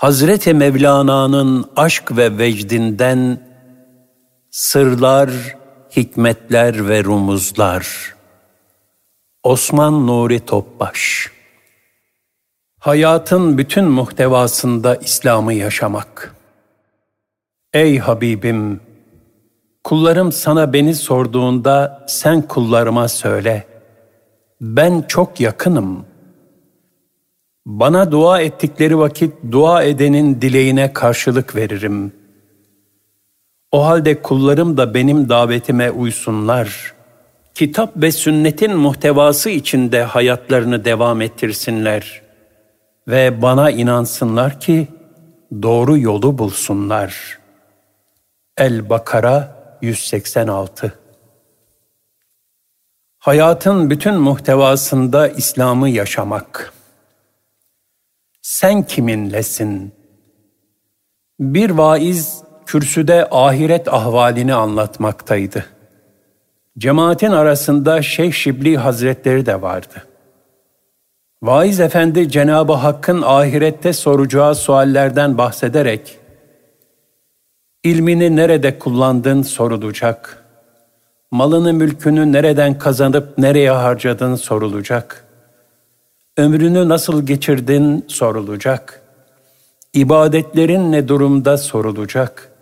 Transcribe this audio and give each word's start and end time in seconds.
Hazreti 0.00 0.54
Mevlana'nın 0.54 1.70
aşk 1.76 2.16
ve 2.16 2.38
vecdinden 2.38 3.40
sırlar, 4.50 5.30
hikmetler 5.96 6.88
ve 6.88 7.04
rumuzlar. 7.04 8.14
Osman 9.42 10.06
Nuri 10.06 10.40
Topbaş 10.40 11.30
Hayatın 12.78 13.58
bütün 13.58 13.84
muhtevasında 13.84 14.96
İslam'ı 14.96 15.52
yaşamak. 15.52 16.34
Ey 17.72 17.98
Habibim! 17.98 18.80
Kullarım 19.84 20.32
sana 20.32 20.72
beni 20.72 20.94
sorduğunda 20.94 22.06
sen 22.08 22.42
kullarıma 22.42 23.08
söyle. 23.08 23.66
Ben 24.60 25.02
çok 25.08 25.40
yakınım. 25.40 26.09
Bana 27.66 28.12
dua 28.12 28.40
ettikleri 28.40 28.98
vakit 28.98 29.34
dua 29.50 29.82
edenin 29.82 30.40
dileğine 30.40 30.92
karşılık 30.92 31.56
veririm. 31.56 32.12
O 33.72 33.86
halde 33.86 34.22
kullarım 34.22 34.76
da 34.76 34.94
benim 34.94 35.28
davetime 35.28 35.90
uysunlar. 35.90 36.94
Kitap 37.54 37.92
ve 37.96 38.12
sünnetin 38.12 38.76
muhtevası 38.76 39.50
içinde 39.50 40.02
hayatlarını 40.02 40.84
devam 40.84 41.20
ettirsinler 41.20 42.22
ve 43.08 43.42
bana 43.42 43.70
inansınlar 43.70 44.60
ki 44.60 44.88
doğru 45.62 45.98
yolu 45.98 46.38
bulsunlar. 46.38 47.38
El-Bakara 48.56 49.56
186 49.82 50.92
Hayatın 53.18 53.90
bütün 53.90 54.14
muhtevasında 54.14 55.28
İslam'ı 55.28 55.88
yaşamak. 55.88 56.72
Sen 58.42 58.82
kiminlesin? 58.82 59.92
Bir 61.40 61.70
vaiz 61.70 62.42
kürsüde 62.66 63.28
ahiret 63.30 63.88
ahvalini 63.88 64.54
anlatmaktaydı. 64.54 65.66
Cemaatin 66.78 67.30
arasında 67.30 68.02
Şeyh 68.02 68.32
Şibli 68.32 68.76
Hazretleri 68.76 69.46
de 69.46 69.62
vardı. 69.62 70.06
Vaiz 71.42 71.80
Efendi 71.80 72.28
Cenab-ı 72.28 72.72
Hakk'ın 72.72 73.22
ahirette 73.22 73.92
soracağı 73.92 74.54
suallerden 74.54 75.38
bahsederek 75.38 76.18
ilmini 77.84 78.36
nerede 78.36 78.78
kullandın 78.78 79.42
sorulacak. 79.42 80.44
Malını 81.30 81.72
mülkünü 81.72 82.32
nereden 82.32 82.78
kazanıp 82.78 83.38
nereye 83.38 83.70
harcadın 83.70 84.34
sorulacak. 84.34 85.29
Ömrünü 86.40 86.88
nasıl 86.88 87.26
geçirdin 87.26 88.04
sorulacak. 88.08 89.02
İbadetlerin 89.94 90.92
ne 90.92 91.08
durumda 91.08 91.58
sorulacak. 91.58 92.52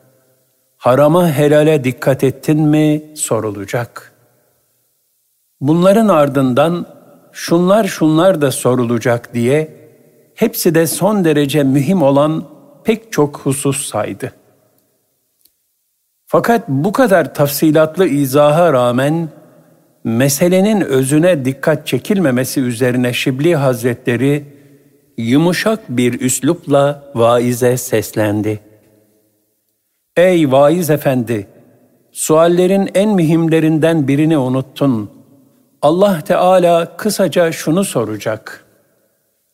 Harama 0.77 1.31
helale 1.31 1.85
dikkat 1.85 2.25
ettin 2.25 2.61
mi 2.61 3.03
sorulacak. 3.15 4.13
Bunların 5.61 6.09
ardından 6.09 6.87
şunlar 7.33 7.85
şunlar 7.85 8.41
da 8.41 8.51
sorulacak 8.51 9.35
diye 9.35 9.91
hepsi 10.35 10.75
de 10.75 10.87
son 10.87 11.25
derece 11.25 11.63
mühim 11.63 12.03
olan 12.03 12.45
pek 12.85 13.13
çok 13.13 13.39
husus 13.39 13.87
saydı. 13.87 14.33
Fakat 16.27 16.69
bu 16.69 16.93
kadar 16.93 17.35
tafsilatlı 17.35 18.07
izaha 18.07 18.73
rağmen 18.73 19.29
meselenin 20.09 20.81
özüne 20.81 21.45
dikkat 21.45 21.87
çekilmemesi 21.87 22.61
üzerine 22.61 23.13
Şibli 23.13 23.57
Hazretleri 23.57 24.45
yumuşak 25.19 25.81
bir 25.89 26.21
üslupla 26.21 27.13
vaize 27.15 27.77
seslendi. 27.77 28.61
Ey 30.17 30.53
vaiz 30.53 30.91
efendi! 30.91 31.47
Suallerin 32.13 32.91
en 32.95 33.11
mühimlerinden 33.11 34.09
birini 34.09 34.39
unuttun. 34.39 35.11
Allah 35.83 36.21
Teala 36.21 36.97
kısaca 36.97 37.53
şunu 37.53 37.85
soracak. 37.85 38.65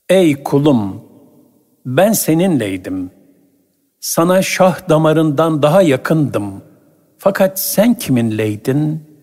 Ey 0.09 0.43
kulum! 0.43 1.03
Ben 1.87 2.13
seninleydim. 2.13 3.11
Sana 4.01 4.43
şah 4.43 4.89
damarından 4.89 5.63
daha 5.63 5.83
yakındım. 5.83 6.63
Fakat 7.19 7.61
sen 7.61 7.95
kiminleydin? 7.95 9.14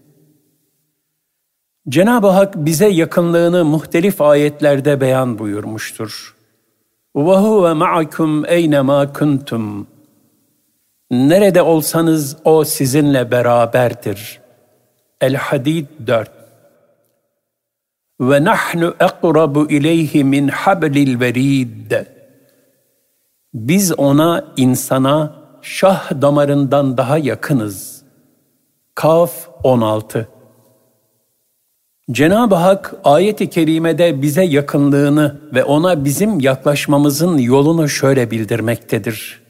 Cenab-ı 1.89 2.27
Hak 2.27 2.57
bize 2.57 2.89
yakınlığını 2.89 3.65
muhtelif 3.65 4.21
ayetlerde 4.21 5.01
beyan 5.01 5.39
buyurmuştur. 5.39 6.37
وَهُوَ 7.17 7.63
مَعَكُمْ 7.85 8.47
اَيْنَمَا 8.47 9.13
كُنْتُمْ 9.13 9.85
Nerede 11.11 11.63
olsanız 11.63 12.37
o 12.45 12.65
sizinle 12.65 13.31
beraberdir. 13.31 14.41
El-Hadid 15.21 15.87
4 16.07 16.31
ve 18.21 18.45
nahnu 18.45 18.95
aqrabu 19.01 19.71
ileyhi 19.71 20.25
min 20.25 20.49
hablil 20.49 21.21
verid. 21.21 21.93
Biz 23.55 23.99
ona 23.99 24.45
insana 24.57 25.35
şah 25.63 26.23
damarından 26.23 26.97
daha 26.97 27.19
yakınız. 27.19 28.03
Kaf 28.95 29.49
16 29.65 30.29
Cenab-ı 32.11 32.55
Hak 32.55 32.95
ayet-i 33.05 33.51
kerimede 33.51 34.23
bize 34.23 34.43
yakınlığını 34.45 35.41
ve 35.55 35.65
ona 35.65 36.05
bizim 36.05 36.41
yaklaşmamızın 36.41 37.39
yolunu 37.39 37.89
şöyle 37.89 38.31
bildirmektedir. 38.31 39.47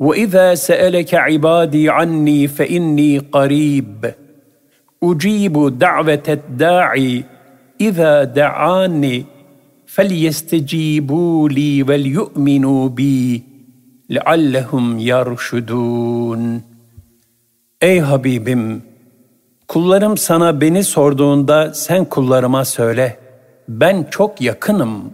وَإِذَا 0.00 0.56
سَأَلَكَ 0.56 1.12
عِبَادِي 1.26 1.84
عَنِّي 1.90 2.48
فَإِنِّي 2.56 3.20
قَرِيبٌ 3.32 4.12
اُجِيبُ 5.02 5.78
دَعْوَةَ 5.84 6.26
الدَّاعِ 6.38 6.92
اِذَا 7.80 8.14
دَعَانِ 8.40 9.24
فَلْيَسْتَجِيبُوا 9.94 11.48
لِي 11.48 11.82
وَلْيُؤْمِنُوا 11.88 12.88
بِي 12.88 13.42
لَعَلَّهُمْ 14.10 14.98
يَرْشُدُونَ 14.98 16.60
Ey 17.80 18.00
Habibim! 18.00 18.82
Kullarım 19.67 20.17
sana 20.17 20.61
beni 20.61 20.83
sorduğunda 20.83 21.73
sen 21.73 22.05
kullarıma 22.05 22.65
söyle. 22.65 23.17
Ben 23.67 24.07
çok 24.11 24.41
yakınım. 24.41 25.13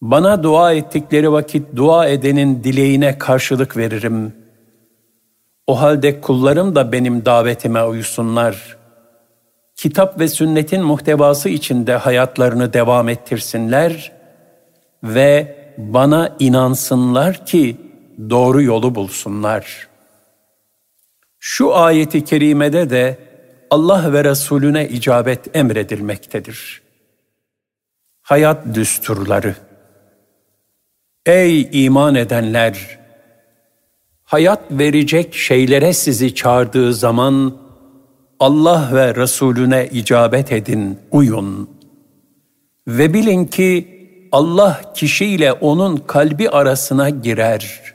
Bana 0.00 0.42
dua 0.42 0.72
ettikleri 0.72 1.32
vakit 1.32 1.76
dua 1.76 2.06
edenin 2.06 2.64
dileğine 2.64 3.18
karşılık 3.18 3.76
veririm. 3.76 4.32
O 5.66 5.80
halde 5.80 6.20
kullarım 6.20 6.74
da 6.74 6.92
benim 6.92 7.24
davetime 7.24 7.84
uysunlar. 7.84 8.76
Kitap 9.76 10.20
ve 10.20 10.28
sünnetin 10.28 10.82
muhtevası 10.82 11.48
içinde 11.48 11.96
hayatlarını 11.96 12.72
devam 12.72 13.08
ettirsinler 13.08 14.12
ve 15.04 15.56
bana 15.78 16.36
inansınlar 16.38 17.46
ki 17.46 17.76
doğru 18.30 18.62
yolu 18.62 18.94
bulsunlar.'' 18.94 19.89
Şu 21.40 21.74
ayeti 21.76 22.24
kerimede 22.24 22.90
de 22.90 23.18
Allah 23.70 24.12
ve 24.12 24.24
Resulüne 24.24 24.88
icabet 24.88 25.56
emredilmektedir. 25.56 26.82
Hayat 28.22 28.74
düsturları 28.74 29.54
Ey 31.26 31.68
iman 31.84 32.14
edenler! 32.14 32.98
Hayat 34.24 34.62
verecek 34.70 35.34
şeylere 35.34 35.92
sizi 35.92 36.34
çağırdığı 36.34 36.94
zaman 36.94 37.56
Allah 38.40 38.90
ve 38.92 39.14
Resulüne 39.14 39.88
icabet 39.92 40.52
edin, 40.52 40.98
uyun. 41.10 41.70
Ve 42.88 43.14
bilin 43.14 43.44
ki 43.44 44.00
Allah 44.32 44.80
kişiyle 44.94 45.52
onun 45.52 45.96
kalbi 45.96 46.50
arasına 46.50 47.10
girer.'' 47.10 47.89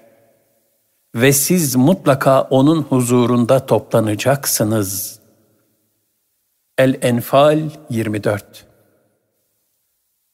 Ve 1.15 1.33
siz 1.33 1.75
mutlaka 1.75 2.41
onun 2.41 2.81
huzurunda 2.81 3.65
toplanacaksınız. 3.65 5.19
El-Enfal 6.77 7.59
24 7.89 8.65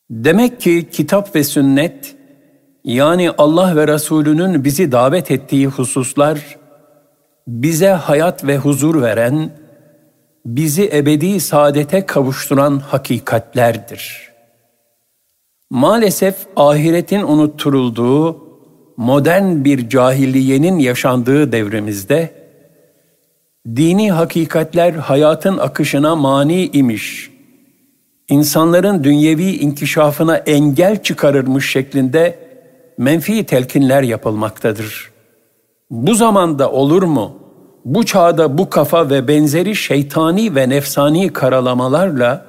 Demek 0.10 0.62
ki 0.62 0.90
kitap 0.92 1.36
ve 1.36 1.44
sünnet, 1.44 2.16
yani 2.84 3.32
Allah 3.32 3.76
ve 3.76 3.88
Resulünün 3.88 4.64
bizi 4.64 4.92
davet 4.92 5.32
ettiği 5.32 5.68
hususlar, 5.68 6.58
bize 7.48 7.90
hayat 7.90 8.44
ve 8.44 8.58
huzur 8.58 9.02
veren, 9.02 9.52
bizi 10.46 10.90
ebedi 10.94 11.40
saadete 11.40 12.06
kavuşturan 12.06 12.80
hakikatlerdir. 12.80 14.32
Maalesef 15.70 16.36
ahiretin 16.56 17.22
unutturulduğu, 17.22 18.41
modern 19.02 19.64
bir 19.64 19.90
cahiliyenin 19.90 20.80
yaşandığı 20.80 21.52
devremizde 21.52 22.32
dini 23.76 24.12
hakikatler 24.12 24.94
hayatın 24.94 25.58
akışına 25.58 26.16
mani 26.16 26.68
imiş, 26.74 27.32
insanların 28.30 29.04
dünyevi 29.04 29.52
inkişafına 29.52 30.38
engel 30.38 31.04
çıkarırmış 31.04 31.72
şeklinde 31.72 32.40
menfi 32.98 33.44
telkinler 33.44 34.04
yapılmaktadır. 34.04 35.12
Bu 35.90 36.16
zamanda 36.16 36.72
olur 36.72 37.04
mu? 37.04 37.36
Bu 37.86 38.06
çağda 38.06 38.58
bu 38.58 38.70
kafa 38.70 39.10
ve 39.10 39.28
benzeri 39.28 39.76
şeytani 39.76 40.56
ve 40.56 40.70
nefsani 40.70 41.34
karalamalarla 41.34 42.46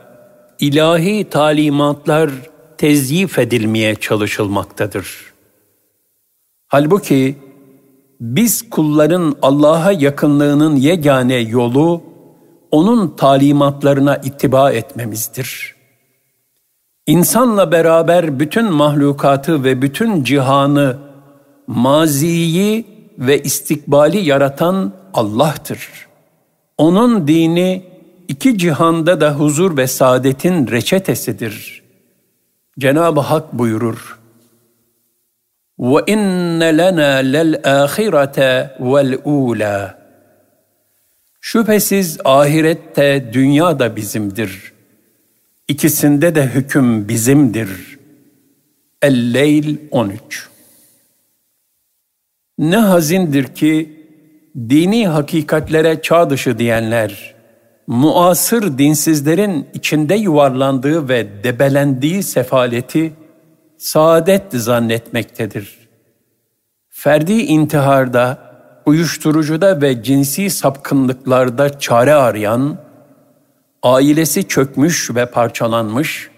ilahi 0.61 1.25
talimatlar 1.31 2.31
tezyif 2.79 3.39
edilmeye 3.39 3.95
çalışılmaktadır. 3.95 5.32
Halbuki 6.73 7.37
biz 8.21 8.71
kulların 8.71 9.37
Allah'a 9.43 9.93
yakınlığının 9.93 10.77
yegane 10.77 11.35
yolu 11.35 12.03
onun 12.71 13.17
talimatlarına 13.17 14.17
ittiba 14.17 14.73
etmemizdir. 14.73 15.75
İnsanla 17.07 17.73
beraber 17.73 18.41
bütün 18.41 18.73
mahlukatı 18.73 19.65
ve 19.65 19.83
bütün 19.83 20.25
cihanı, 20.25 20.99
maziyi 21.67 22.87
ve 23.19 23.43
istikbali 23.43 24.19
yaratan 24.19 24.93
Allah'tır. 25.15 25.89
Onun 26.79 27.29
dini 27.29 27.85
iki 28.29 28.59
cihanda 28.59 29.21
da 29.21 29.35
huzur 29.35 29.77
ve 29.77 29.87
saadetin 29.87 30.67
reçetesidir. 30.67 31.83
Cenab-ı 32.79 33.21
Hak 33.21 33.53
buyurur. 33.53 34.22
وَاِنَّ 35.82 36.62
لَنَا 36.82 37.12
لَلْآخِرَةَ 37.22 38.38
وَالْاُولَى 38.80 39.94
Şüphesiz 41.42 42.18
ahirette 42.26 43.30
dünya 43.34 43.80
da 43.80 43.96
bizimdir. 43.96 44.74
İkisinde 45.68 46.36
de 46.36 46.46
hüküm 46.46 47.08
bizimdir. 47.08 47.98
El-Leyl 49.02 49.78
13 49.92 50.50
Ne 52.58 52.78
hazindir 52.78 53.44
ki 53.44 53.98
dini 54.56 55.08
hakikatlere 55.08 56.02
çağ 56.02 56.30
dışı 56.30 56.60
diyenler, 56.60 57.36
muasır 57.88 58.78
dinsizlerin 58.78 59.68
içinde 59.74 60.16
yuvarlandığı 60.16 61.10
ve 61.10 61.44
debelendiği 61.44 62.24
sefaleti 62.24 63.14
saadet 63.83 64.53
zannetmektedir. 64.53 65.79
Ferdi 66.89 67.33
intiharda, 67.33 68.39
uyuşturucuda 68.87 69.81
ve 69.83 70.03
cinsi 70.03 70.51
sapkınlıklarda 70.51 71.79
çare 71.79 72.15
arayan, 72.15 72.79
ailesi 73.83 74.49
çökmüş 74.49 75.15
ve 75.15 75.27
parçalanmış, 75.27 76.31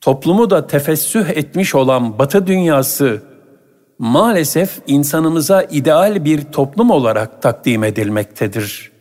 toplumu 0.00 0.50
da 0.50 0.66
tefessüh 0.66 1.28
etmiş 1.28 1.74
olan 1.74 2.18
Batı 2.18 2.46
dünyası 2.46 3.22
maalesef 3.98 4.78
insanımıza 4.86 5.62
ideal 5.62 6.24
bir 6.24 6.44
toplum 6.44 6.90
olarak 6.90 7.42
takdim 7.42 7.84
edilmektedir. 7.84 8.92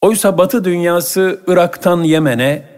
Oysa 0.00 0.38
Batı 0.38 0.64
dünyası 0.64 1.40
Irak'tan 1.46 2.02
Yemen'e, 2.02 2.68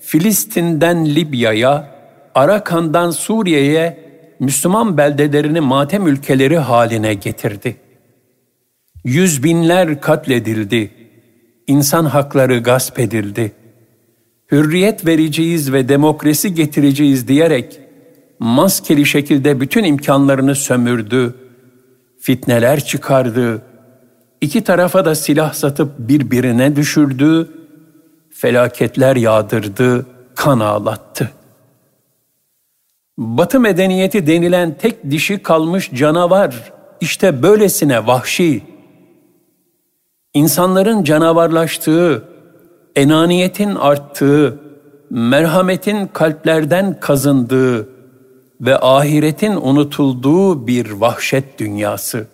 Filistin'den 0.00 1.06
Libya'ya, 1.06 1.97
Arakan'dan 2.38 3.10
Suriye'ye 3.10 3.98
Müslüman 4.40 4.96
beldelerini 4.96 5.60
matem 5.60 6.06
ülkeleri 6.06 6.58
haline 6.58 7.14
getirdi. 7.14 7.76
Yüz 9.04 9.42
binler 9.42 10.00
katledildi, 10.00 10.90
insan 11.66 12.04
hakları 12.04 12.58
gasp 12.58 12.98
edildi. 12.98 13.52
Hürriyet 14.52 15.06
vereceğiz 15.06 15.72
ve 15.72 15.88
demokrasi 15.88 16.54
getireceğiz 16.54 17.28
diyerek 17.28 17.80
maskeli 18.38 19.06
şekilde 19.06 19.60
bütün 19.60 19.84
imkanlarını 19.84 20.54
sömürdü, 20.54 21.34
fitneler 22.20 22.84
çıkardı, 22.84 23.62
iki 24.40 24.64
tarafa 24.64 25.04
da 25.04 25.14
silah 25.14 25.52
satıp 25.52 25.98
birbirine 25.98 26.76
düşürdü, 26.76 27.48
felaketler 28.30 29.16
yağdırdı, 29.16 30.06
kan 30.34 30.60
ağlattı. 30.60 31.37
Batı 33.18 33.60
medeniyeti 33.60 34.26
denilen 34.26 34.78
tek 34.78 35.10
dişi 35.10 35.42
kalmış 35.42 35.90
canavar, 35.94 36.72
işte 37.00 37.42
böylesine 37.42 38.06
vahşi. 38.06 38.62
İnsanların 40.34 41.04
canavarlaştığı, 41.04 42.28
enaniyetin 42.96 43.74
arttığı, 43.74 44.60
merhametin 45.10 46.06
kalplerden 46.06 47.00
kazındığı 47.00 47.88
ve 48.60 48.78
ahiretin 48.78 49.56
unutulduğu 49.56 50.66
bir 50.66 50.90
vahşet 50.90 51.58
dünyası. 51.58 52.26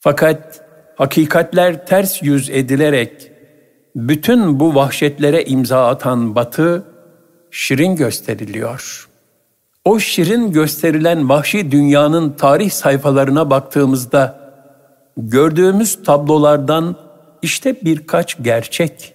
Fakat 0.00 0.64
hakikatler 0.96 1.86
ters 1.86 2.22
yüz 2.22 2.50
edilerek 2.50 3.32
bütün 3.96 4.60
bu 4.60 4.74
vahşetlere 4.74 5.44
imza 5.44 5.88
atan 5.88 6.34
Batı, 6.34 6.91
şirin 7.52 7.96
gösteriliyor. 7.96 9.08
O 9.84 9.98
şirin 9.98 10.52
gösterilen 10.52 11.28
vahşi 11.28 11.70
dünyanın 11.70 12.30
tarih 12.30 12.70
sayfalarına 12.70 13.50
baktığımızda 13.50 14.52
gördüğümüz 15.16 16.02
tablolardan 16.04 16.96
işte 17.42 17.84
birkaç 17.84 18.42
gerçek. 18.42 19.14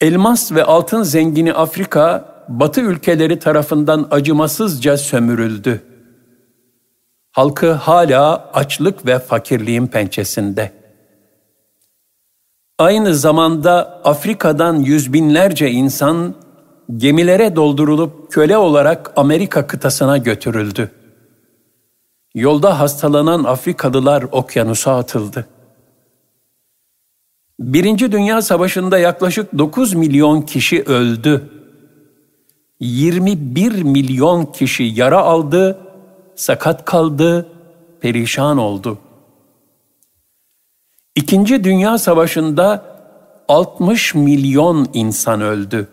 Elmas 0.00 0.52
ve 0.52 0.64
altın 0.64 1.02
zengini 1.02 1.52
Afrika, 1.52 2.34
Batı 2.48 2.80
ülkeleri 2.80 3.38
tarafından 3.38 4.08
acımasızca 4.10 4.96
sömürüldü. 4.96 5.82
Halkı 7.30 7.72
hala 7.72 8.50
açlık 8.52 9.06
ve 9.06 9.18
fakirliğin 9.18 9.86
pençesinde. 9.86 10.72
Aynı 12.78 13.14
zamanda 13.14 14.00
Afrika'dan 14.04 14.76
yüz 14.76 15.12
binlerce 15.12 15.70
insan 15.70 16.34
gemilere 16.96 17.56
doldurulup 17.56 18.32
köle 18.32 18.56
olarak 18.56 19.12
Amerika 19.16 19.66
kıtasına 19.66 20.18
götürüldü. 20.18 20.90
Yolda 22.34 22.80
hastalanan 22.80 23.44
Afrikalılar 23.44 24.24
okyanusa 24.32 24.96
atıldı. 24.98 25.46
Birinci 27.60 28.12
Dünya 28.12 28.42
Savaşı'nda 28.42 28.98
yaklaşık 28.98 29.58
9 29.58 29.94
milyon 29.94 30.42
kişi 30.42 30.82
öldü. 30.82 31.50
21 32.80 33.82
milyon 33.82 34.44
kişi 34.46 34.84
yara 34.84 35.18
aldı, 35.18 35.78
sakat 36.34 36.84
kaldı, 36.84 37.46
perişan 38.00 38.58
oldu.'' 38.58 39.07
İkinci 41.18 41.64
Dünya 41.64 41.98
Savaşı'nda 41.98 42.84
60 43.48 44.14
milyon 44.14 44.88
insan 44.92 45.40
öldü. 45.40 45.88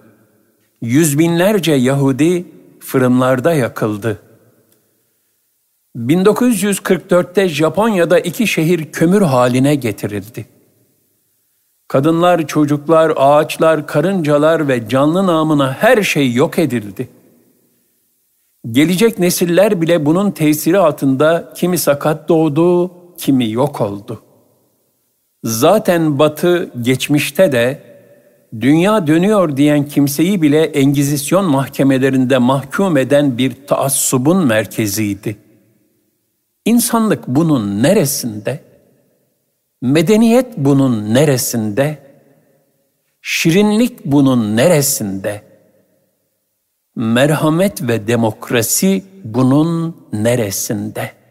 Yüz 0.81 1.19
binlerce 1.19 1.71
Yahudi 1.71 2.45
fırınlarda 2.79 3.53
yakıldı. 3.53 4.19
1944'te 5.97 7.49
Japonya'da 7.49 8.19
iki 8.19 8.47
şehir 8.47 8.91
kömür 8.91 9.21
haline 9.21 9.75
getirildi. 9.75 10.45
Kadınlar, 11.87 12.47
çocuklar, 12.47 13.13
ağaçlar, 13.15 13.87
karıncalar 13.87 14.67
ve 14.67 14.89
canlı 14.89 15.27
namına 15.27 15.73
her 15.73 16.03
şey 16.03 16.33
yok 16.33 16.59
edildi. 16.59 17.09
Gelecek 18.71 19.19
nesiller 19.19 19.81
bile 19.81 20.05
bunun 20.05 20.31
tesiri 20.31 20.79
altında 20.79 21.53
kimi 21.55 21.77
sakat 21.77 22.29
doğdu, 22.29 22.91
kimi 23.17 23.51
yok 23.51 23.81
oldu. 23.81 24.24
Zaten 25.45 26.19
Batı 26.19 26.71
geçmişte 26.81 27.51
de 27.51 27.81
dünya 28.61 29.07
dönüyor 29.07 29.57
diyen 29.57 29.87
kimseyi 29.87 30.41
bile 30.41 30.63
Engizisyon 30.63 31.45
mahkemelerinde 31.45 32.37
mahkum 32.37 32.97
eden 32.97 33.37
bir 33.37 33.67
taassubun 33.67 34.45
merkeziydi. 34.45 35.37
İnsanlık 36.65 37.27
bunun 37.27 37.83
neresinde? 37.83 38.59
Medeniyet 39.81 40.57
bunun 40.57 41.13
neresinde? 41.13 41.97
Şirinlik 43.21 44.05
bunun 44.05 44.57
neresinde? 44.57 45.41
Merhamet 46.95 47.81
ve 47.81 48.07
demokrasi 48.07 49.03
bunun 49.23 49.97
neresinde?'' 50.13 51.24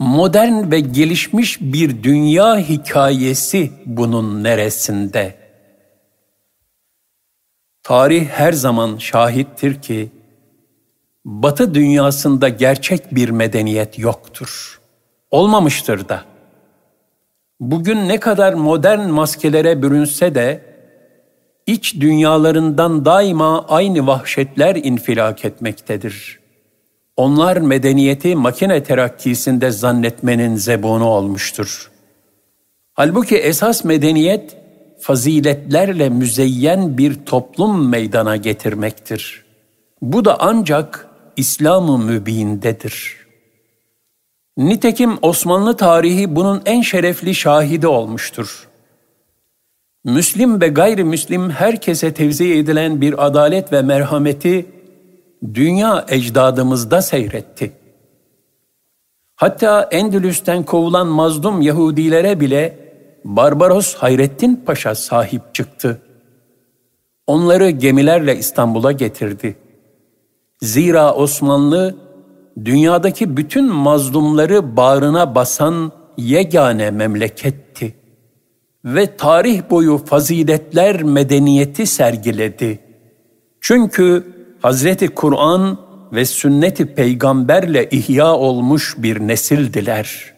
Modern 0.00 0.70
ve 0.70 0.80
gelişmiş 0.80 1.60
bir 1.60 2.02
dünya 2.02 2.58
hikayesi 2.58 3.70
bunun 3.86 4.44
neresinde? 4.44 5.34
Tarih 7.82 8.28
her 8.28 8.52
zaman 8.52 8.96
şahittir 8.96 9.82
ki 9.82 10.10
Batı 11.24 11.74
dünyasında 11.74 12.48
gerçek 12.48 13.14
bir 13.14 13.28
medeniyet 13.28 13.98
yoktur. 13.98 14.80
Olmamıştır 15.30 16.08
da. 16.08 16.24
Bugün 17.60 18.08
ne 18.08 18.20
kadar 18.20 18.52
modern 18.52 19.08
maskelere 19.08 19.82
bürünse 19.82 20.34
de 20.34 20.64
iç 21.66 22.00
dünyalarından 22.00 23.04
daima 23.04 23.66
aynı 23.68 24.06
vahşetler 24.06 24.76
infilak 24.76 25.44
etmektedir. 25.44 26.39
Onlar 27.20 27.56
medeniyeti 27.56 28.34
makine 28.34 28.82
terakkisinde 28.82 29.70
zannetmenin 29.70 30.56
zebunu 30.56 31.04
olmuştur. 31.04 31.90
Halbuki 32.92 33.36
esas 33.36 33.84
medeniyet 33.84 34.56
faziletlerle 35.00 36.08
müzeyyen 36.08 36.98
bir 36.98 37.14
toplum 37.26 37.88
meydana 37.88 38.36
getirmektir. 38.36 39.44
Bu 40.02 40.24
da 40.24 40.36
ancak 40.40 41.08
İslam-ı 41.36 41.98
Mübin'dedir. 41.98 43.16
Nitekim 44.56 45.18
Osmanlı 45.22 45.76
tarihi 45.76 46.36
bunun 46.36 46.62
en 46.64 46.82
şerefli 46.82 47.34
şahidi 47.34 47.86
olmuştur. 47.86 48.68
Müslim 50.04 50.60
ve 50.60 50.68
gayrimüslim 50.68 51.50
herkese 51.50 52.14
tevzi 52.14 52.54
edilen 52.54 53.00
bir 53.00 53.26
adalet 53.26 53.72
ve 53.72 53.82
merhameti 53.82 54.79
dünya 55.54 56.06
ecdadımızda 56.08 57.02
seyretti. 57.02 57.72
Hatta 59.36 59.88
Endülüs'ten 59.90 60.62
kovulan 60.62 61.06
mazlum 61.06 61.62
Yahudilere 61.62 62.40
bile 62.40 62.78
Barbaros 63.24 63.94
Hayrettin 63.94 64.56
Paşa 64.66 64.94
sahip 64.94 65.54
çıktı. 65.54 66.02
Onları 67.26 67.70
gemilerle 67.70 68.36
İstanbul'a 68.36 68.92
getirdi. 68.92 69.56
Zira 70.60 71.14
Osmanlı 71.14 71.96
dünyadaki 72.64 73.36
bütün 73.36 73.72
mazlumları 73.72 74.76
bağrına 74.76 75.34
basan 75.34 75.92
yegane 76.16 76.90
memleketti 76.90 77.94
ve 78.84 79.16
tarih 79.16 79.70
boyu 79.70 79.98
faziletler 79.98 81.02
medeniyeti 81.02 81.86
sergiledi. 81.86 82.78
Çünkü 83.60 84.26
Hazreti 84.62 85.08
Kur'an 85.08 85.78
ve 86.12 86.24
sünneti 86.24 86.94
peygamberle 86.94 87.88
ihya 87.90 88.34
olmuş 88.34 88.94
bir 88.98 89.20
nesildiler. 89.20 90.34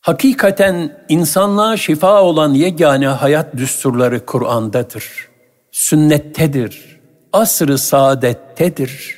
Hakikaten 0.00 1.04
insanlığa 1.08 1.76
şifa 1.76 2.22
olan 2.22 2.54
yegane 2.54 3.06
hayat 3.06 3.56
düsturları 3.56 4.26
Kur'an'dadır. 4.26 5.28
Sünnettedir. 5.72 7.00
Asr-ı 7.32 7.78
saadettedir. 7.78 9.16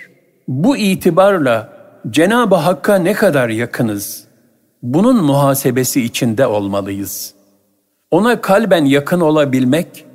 Bu 0.48 0.76
itibarla 0.76 1.72
Cenab-ı 2.10 2.54
Hakk'a 2.54 2.94
ne 2.94 3.12
kadar 3.12 3.48
yakınız? 3.48 4.24
Bunun 4.82 5.24
muhasebesi 5.24 6.02
içinde 6.02 6.46
olmalıyız. 6.46 7.34
Ona 8.10 8.40
kalben 8.40 8.84
yakın 8.84 9.20
olabilmek, 9.20 10.06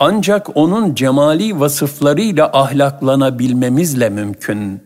ancak 0.00 0.56
onun 0.56 0.94
cemali 0.94 1.60
vasıflarıyla 1.60 2.50
ahlaklanabilmemizle 2.52 4.08
mümkün. 4.08 4.82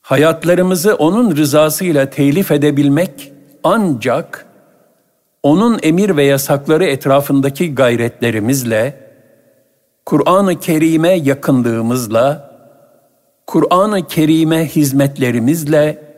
Hayatlarımızı 0.00 0.94
onun 0.94 1.36
rızasıyla 1.36 2.10
telif 2.10 2.50
edebilmek 2.50 3.32
ancak 3.64 4.46
onun 5.42 5.78
emir 5.82 6.16
ve 6.16 6.24
yasakları 6.24 6.84
etrafındaki 6.84 7.74
gayretlerimizle, 7.74 9.08
Kur'an-ı 10.06 10.60
Kerim'e 10.60 11.12
yakınlığımızla, 11.14 12.50
Kur'an-ı 13.46 14.06
Kerim'e 14.06 14.66
hizmetlerimizle, 14.66 16.08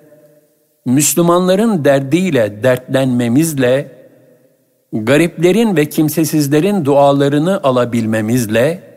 Müslümanların 0.87 1.85
derdiyle 1.85 2.63
dertlenmemizle, 2.63 4.00
gariplerin 4.93 5.77
ve 5.77 5.89
kimsesizlerin 5.89 6.85
dualarını 6.85 7.63
alabilmemizle, 7.63 8.91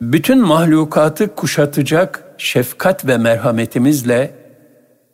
bütün 0.00 0.38
mahlukatı 0.38 1.34
kuşatacak 1.34 2.34
şefkat 2.38 3.06
ve 3.06 3.18
merhametimizle, 3.18 4.34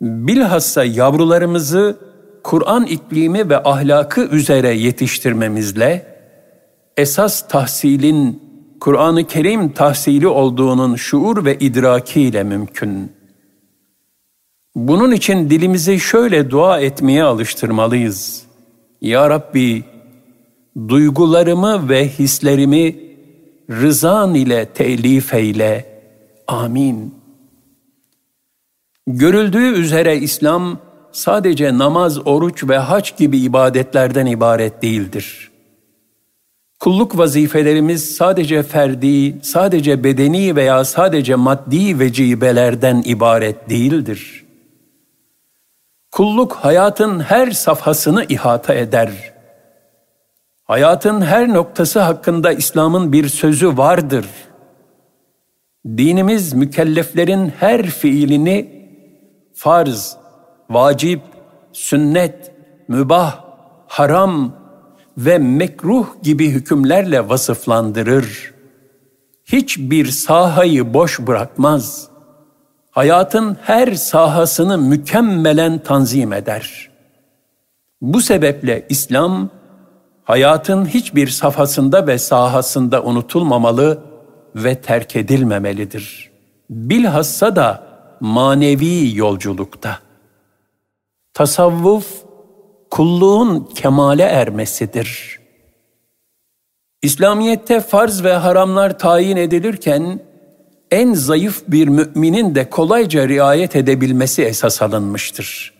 bilhassa 0.01 0.83
yavrularımızı 0.83 1.97
Kur'an 2.43 2.85
iklimi 2.85 3.49
ve 3.49 3.63
ahlakı 3.63 4.21
üzere 4.21 4.73
yetiştirmemizle, 4.73 6.05
esas 6.97 7.47
tahsilin 7.47 8.43
Kur'an-ı 8.79 9.27
Kerim 9.27 9.69
tahsili 9.69 10.27
olduğunun 10.27 10.95
şuur 10.95 11.45
ve 11.45 11.57
idrakiyle 11.59 12.43
mümkün. 12.43 13.11
Bunun 14.75 15.11
için 15.11 15.49
dilimizi 15.49 15.99
şöyle 15.99 16.49
dua 16.49 16.79
etmeye 16.79 17.23
alıştırmalıyız. 17.23 18.43
Ya 19.01 19.29
Rabbi, 19.29 19.83
duygularımı 20.87 21.89
ve 21.89 22.09
hislerimi 22.09 22.95
rızan 23.69 24.35
ile 24.35 24.65
telif 24.65 25.33
eyle. 25.33 25.85
Amin. 26.47 27.15
Görüldüğü 29.07 29.73
üzere 29.73 30.17
İslam 30.17 30.79
sadece 31.11 31.77
namaz, 31.77 32.27
oruç 32.27 32.63
ve 32.69 32.77
haç 32.77 33.17
gibi 33.17 33.37
ibadetlerden 33.39 34.25
ibaret 34.25 34.81
değildir. 34.81 35.51
Kulluk 36.79 37.17
vazifelerimiz 37.17 38.15
sadece 38.15 38.63
ferdi, 38.63 39.41
sadece 39.41 40.03
bedeni 40.03 40.55
veya 40.55 40.85
sadece 40.85 41.35
maddi 41.35 41.99
vecibelerden 41.99 43.03
ibaret 43.05 43.69
değildir. 43.69 44.43
Kulluk 46.11 46.53
hayatın 46.53 47.19
her 47.19 47.51
safhasını 47.51 48.25
ihata 48.29 48.73
eder. 48.73 49.32
Hayatın 50.73 51.21
her 51.21 51.53
noktası 51.53 51.99
hakkında 51.99 52.51
İslam'ın 52.51 53.13
bir 53.13 53.27
sözü 53.27 53.77
vardır. 53.77 54.25
Dinimiz 55.85 56.53
mükelleflerin 56.53 57.53
her 57.59 57.85
fiilini 57.85 58.87
farz, 59.53 60.17
vacip, 60.69 61.21
sünnet, 61.73 62.51
mübah, 62.87 63.43
haram 63.87 64.55
ve 65.17 65.37
mekruh 65.37 66.07
gibi 66.23 66.49
hükümlerle 66.49 67.29
vasıflandırır. 67.29 68.53
Hiçbir 69.45 70.05
sahayı 70.05 70.93
boş 70.93 71.19
bırakmaz. 71.19 72.07
Hayatın 72.91 73.57
her 73.61 73.93
sahasını 73.93 74.77
mükemmelen 74.77 75.79
tanzim 75.79 76.33
eder. 76.33 76.89
Bu 78.01 78.21
sebeple 78.21 78.85
İslam, 78.89 79.49
hayatın 80.23 80.85
hiçbir 80.85 81.27
safhasında 81.27 82.07
ve 82.07 82.17
sahasında 82.17 83.03
unutulmamalı 83.03 84.03
ve 84.55 84.81
terk 84.81 85.15
edilmemelidir. 85.15 86.31
Bilhassa 86.69 87.55
da 87.55 87.83
manevi 88.19 89.17
yolculukta. 89.17 89.99
Tasavvuf, 91.33 92.07
kulluğun 92.91 93.69
kemale 93.75 94.23
ermesidir. 94.23 95.39
İslamiyette 97.01 97.81
farz 97.81 98.23
ve 98.23 98.33
haramlar 98.33 98.99
tayin 98.99 99.37
edilirken, 99.37 100.19
en 100.91 101.13
zayıf 101.13 101.63
bir 101.67 101.87
müminin 101.87 102.55
de 102.55 102.69
kolayca 102.69 103.27
riayet 103.27 103.75
edebilmesi 103.75 104.43
esas 104.43 104.81
alınmıştır. 104.81 105.73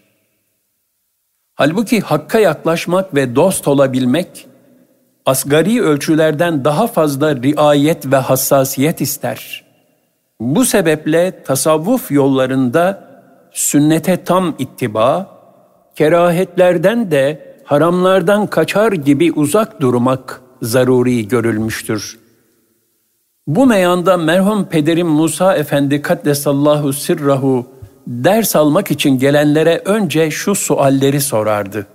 Halbuki 1.56 2.02
hakka 2.02 2.40
yaklaşmak 2.40 3.16
ve 3.16 3.36
dost 3.36 3.68
olabilmek, 3.68 4.48
asgari 5.26 5.82
ölçülerden 5.82 6.66
daha 6.66 6.88
fazla 6.88 7.36
riayet 7.36 8.12
ve 8.12 8.16
hassasiyet 8.16 9.02
ister. 9.02 9.64
Bu 10.40 10.66
sebeple 10.66 11.44
tasavvuf 11.44 12.12
yollarında 12.12 13.08
sünnete 13.52 14.24
tam 14.24 14.56
ittiba, 14.60 15.28
kerahetlerden 15.96 17.12
de 17.12 17.56
haramlardan 17.64 18.48
kaçar 18.48 18.92
gibi 18.92 19.32
uzak 19.32 19.82
durmak 19.82 20.42
zaruri 20.62 21.28
görülmüştür. 21.28 22.20
Bu 23.48 23.66
meyanda 23.66 24.18
merhum 24.18 24.66
pederim 24.66 25.08
Musa 25.08 25.56
Efendi 25.56 26.02
Kaddesallahu 26.02 26.94
sirrahu 26.94 27.73
ders 28.08 28.56
almak 28.56 28.92
için 28.92 29.18
gelenlere 29.18 29.82
önce 29.86 30.32
şu 30.32 30.56
sualleri 30.56 31.22
sorardı. 31.22 31.88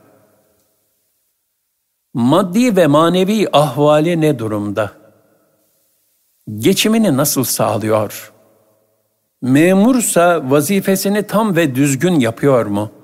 Maddi 2.14 2.76
ve 2.76 2.86
manevi 2.86 3.48
ahvali 3.52 4.20
ne 4.20 4.38
durumda? 4.38 4.92
Geçimini 6.58 7.16
nasıl 7.16 7.44
sağlıyor? 7.44 8.32
Memursa 9.42 10.50
vazifesini 10.50 11.22
tam 11.22 11.56
ve 11.56 11.74
düzgün 11.74 12.20
yapıyor 12.20 12.66
mu?'' 12.66 12.98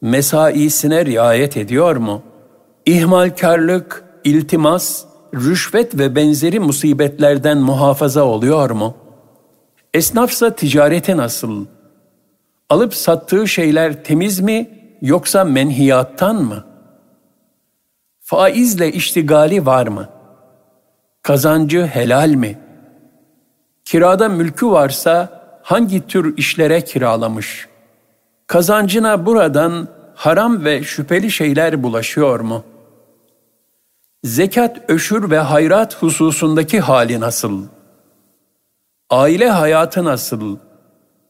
mesaisine 0.00 1.06
riayet 1.06 1.56
ediyor 1.56 1.96
mu? 1.96 2.22
İhmalkarlık, 2.86 4.04
iltimas, 4.24 5.04
rüşvet 5.34 5.98
ve 5.98 6.16
benzeri 6.16 6.60
musibetlerden 6.60 7.58
muhafaza 7.58 8.24
oluyor 8.24 8.70
mu? 8.70 8.94
Esnafsa 9.94 10.54
ticareti 10.54 11.16
nasıl? 11.16 11.66
Alıp 12.70 12.94
sattığı 12.94 13.48
şeyler 13.48 14.04
temiz 14.04 14.40
mi 14.40 14.70
yoksa 15.02 15.44
menhiyattan 15.44 16.36
mı? 16.36 16.64
Faizle 18.20 18.92
iştigali 18.92 19.66
var 19.66 19.86
mı? 19.86 20.08
Kazancı 21.22 21.86
helal 21.86 22.28
mi? 22.28 22.58
Kirada 23.84 24.28
mülkü 24.28 24.66
varsa 24.66 25.42
hangi 25.62 26.06
tür 26.06 26.36
işlere 26.36 26.84
kiralamış? 26.84 27.68
Kazancına 28.46 29.26
buradan 29.26 29.88
haram 30.14 30.64
ve 30.64 30.82
şüpheli 30.82 31.30
şeyler 31.30 31.82
bulaşıyor 31.82 32.40
mu? 32.40 32.64
Zekat, 34.24 34.90
öşür 34.90 35.30
ve 35.30 35.38
hayrat 35.38 36.02
hususundaki 36.02 36.80
hali 36.80 37.20
nasıl? 37.20 37.66
Aile 39.10 39.50
hayatı 39.50 40.04
nasıl? 40.04 40.56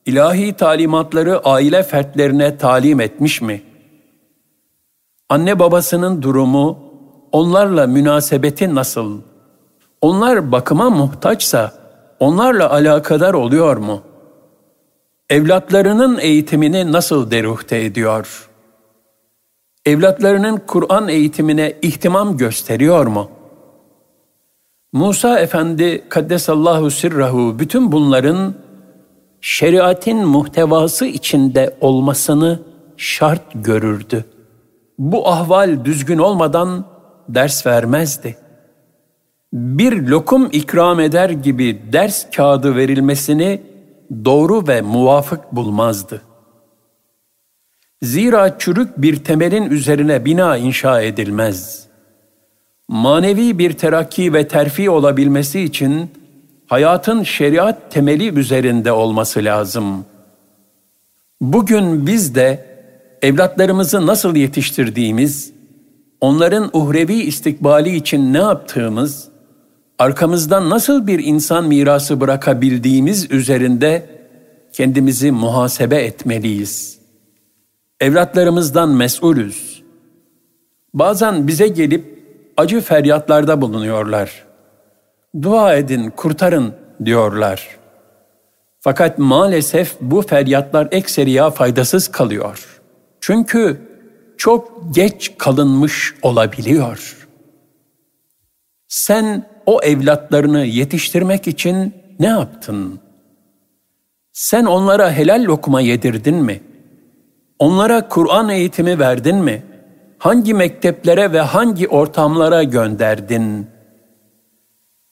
İlahi 0.07 0.53
talimatları 0.53 1.39
aile 1.45 1.83
fertlerine 1.83 2.57
talim 2.57 3.01
etmiş 3.01 3.41
mi? 3.43 3.63
Anne 5.29 5.59
babasının 5.59 6.23
durumu, 6.23 6.79
onlarla 7.33 7.87
münasebeti 7.87 8.75
nasıl? 8.75 9.21
Onlar 10.01 10.53
bakıma 10.53 10.91
muhtaçsa 10.91 11.73
onlarla 12.21 12.71
alakadar 12.71 13.35
oluyor 13.35 13.77
mu? 13.77 14.03
Evlatlarının 15.31 16.19
eğitimini 16.19 16.93
nasıl 16.93 17.31
deruhte 17.31 17.85
ediyor? 17.85 18.49
Evlatlarının 19.85 20.63
Kur'an 20.67 21.09
eğitimine 21.09 21.77
ihtimam 21.83 22.37
gösteriyor 22.37 23.07
mu? 23.07 23.31
Musa 24.93 25.39
Efendi 25.39 26.09
Kaddesallahu 26.09 26.91
sirrahu 26.91 27.59
bütün 27.59 27.93
bunların 27.93 28.55
şeriatin 29.41 30.27
muhtevası 30.27 31.07
içinde 31.07 31.77
olmasını 31.81 32.61
şart 32.97 33.43
görürdü. 33.55 34.25
Bu 34.99 35.29
ahval 35.29 35.85
düzgün 35.85 36.19
olmadan 36.19 36.87
ders 37.29 37.67
vermezdi. 37.67 38.37
Bir 39.53 40.09
lokum 40.09 40.49
ikram 40.53 41.01
eder 41.01 41.31
gibi 41.31 41.83
ders 41.93 42.31
kağıdı 42.31 42.77
verilmesini 42.77 43.63
doğru 44.25 44.69
ve 44.69 44.83
muvafık 44.83 45.53
bulmazdı. 45.53 46.23
Zira 48.03 48.59
çürük 48.59 49.03
bir 49.03 49.17
temelin 49.17 49.71
üzerine 49.71 50.25
bina 50.25 50.57
inşa 50.57 51.01
edilmez. 51.01 51.87
Manevi 52.89 53.59
bir 53.59 53.73
terakki 53.73 54.35
ve 54.35 54.49
terfi 54.49 54.91
olabilmesi 54.91 55.61
için 55.61 56.11
hayatın 56.67 57.23
şeriat 57.23 57.91
temeli 57.91 58.39
üzerinde 58.39 58.93
olması 58.93 59.45
lazım. 59.45 60.05
Bugün 61.41 62.07
biz 62.07 62.35
de 62.35 62.67
evlatlarımızı 63.23 64.07
nasıl 64.07 64.37
yetiştirdiğimiz, 64.37 65.53
onların 66.21 66.71
uhrevi 66.73 67.15
istikbali 67.15 67.97
için 67.97 68.33
ne 68.33 68.39
yaptığımız, 68.39 69.29
arkamızdan 69.99 70.71
nasıl 70.71 71.07
bir 71.07 71.25
insan 71.25 71.69
mirası 71.69 72.21
bırakabildiğimiz 72.21 73.31
üzerinde 73.31 74.07
kendimizi 74.73 75.31
muhasebe 75.31 75.97
etmeliyiz. 75.97 76.99
Evlatlarımızdan 78.01 78.91
mesulüz. 78.91 79.83
Bazen 80.95 81.47
bize 81.49 81.69
gelip 81.69 82.05
acı 82.57 82.81
feryatlarda 82.81 83.61
bulunuyorlar. 83.61 84.46
Dua 85.43 85.75
edin, 85.75 86.11
kurtarın 86.11 86.75
diyorlar. 87.05 87.69
Fakat 88.81 89.19
maalesef 89.19 89.97
bu 90.01 90.23
feryatlar 90.23 90.89
ekseriya 90.91 91.51
faydasız 91.51 92.09
kalıyor. 92.09 92.81
Çünkü 93.21 93.81
çok 94.37 94.95
geç 94.95 95.33
kalınmış 95.39 96.15
olabiliyor. 96.23 97.27
Sen 98.89 99.47
o 99.67 99.81
evlatlarını 99.83 100.65
yetiştirmek 100.65 101.49
için 101.49 101.95
ne 102.21 102.27
yaptın? 102.27 103.01
Sen 104.33 104.65
onlara 104.65 105.13
helal 105.13 105.45
lokma 105.45 105.81
yedirdin 105.81 106.37
mi? 106.37 106.61
Onlara 107.59 108.09
Kur'an 108.09 108.49
eğitimi 108.49 108.99
verdin 108.99 109.37
mi? 109.37 109.63
Hangi 110.19 110.55
mekteplere 110.55 111.33
ve 111.33 111.41
hangi 111.41 111.89
ortamlara 111.89 112.63
gönderdin? 112.63 113.76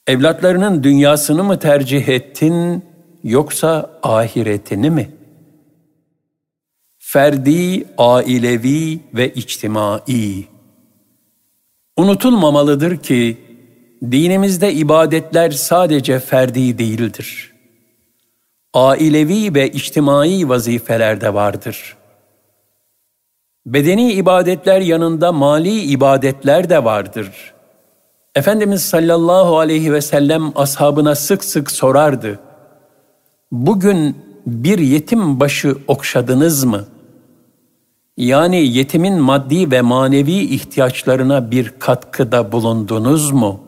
Evlatlarının 0.06 0.82
dünyasını 0.82 1.44
mı 1.44 1.58
tercih 1.58 2.08
ettin 2.08 2.84
yoksa 3.22 4.00
ahiretini 4.02 4.90
mi? 4.90 5.10
Ferdi, 6.98 7.84
ailevi 7.98 9.00
ve 9.14 9.34
içtimai. 9.34 10.44
Unutulmamalıdır 11.96 12.96
ki 12.96 13.38
dinimizde 14.02 14.72
ibadetler 14.72 15.50
sadece 15.50 16.18
ferdi 16.18 16.78
değildir. 16.78 17.52
Ailevi 18.74 19.54
ve 19.54 19.70
içtimai 19.70 20.48
vazifeler 20.48 21.20
de 21.20 21.34
vardır. 21.34 21.96
Bedeni 23.66 24.12
ibadetler 24.12 24.80
yanında 24.80 25.32
mali 25.32 25.80
ibadetler 25.80 26.70
de 26.70 26.84
vardır. 26.84 27.53
Efendimiz 28.34 28.82
sallallahu 28.82 29.58
aleyhi 29.58 29.92
ve 29.92 30.00
sellem 30.00 30.52
ashabına 30.54 31.14
sık 31.14 31.44
sık 31.44 31.70
sorardı. 31.70 32.40
Bugün 33.52 34.16
bir 34.46 34.78
yetim 34.78 35.40
başı 35.40 35.76
okşadınız 35.88 36.64
mı? 36.64 36.84
Yani 38.16 38.66
yetimin 38.66 39.20
maddi 39.20 39.70
ve 39.70 39.80
manevi 39.80 40.32
ihtiyaçlarına 40.32 41.50
bir 41.50 41.72
katkıda 41.78 42.52
bulundunuz 42.52 43.30
mu?'' 43.30 43.64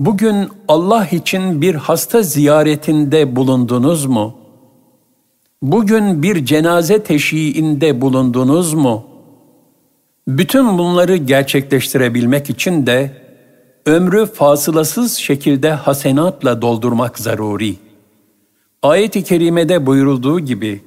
Bugün 0.00 0.48
Allah 0.68 1.06
için 1.06 1.62
bir 1.62 1.74
hasta 1.74 2.22
ziyaretinde 2.22 3.36
bulundunuz 3.36 4.06
mu? 4.06 4.34
Bugün 5.62 6.22
bir 6.22 6.44
cenaze 6.44 7.02
teşhiinde 7.02 8.00
bulundunuz 8.00 8.74
mu? 8.74 9.04
Bütün 10.29 10.77
bunları 10.77 11.15
gerçekleştirebilmek 11.15 12.49
için 12.49 12.85
de 12.87 13.21
ömrü 13.85 14.25
fasılasız 14.25 15.17
şekilde 15.17 15.71
hasenatla 15.71 16.61
doldurmak 16.61 17.19
zaruri. 17.19 17.75
Ayet-i 18.83 19.23
kerimede 19.23 19.85
buyurulduğu 19.85 20.39
gibi 20.39 20.83